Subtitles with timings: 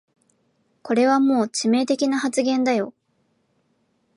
[0.81, 2.95] これはもう致命的な発言だよ